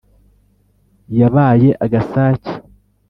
yabaye 1.19 1.69
agasake 1.85 2.53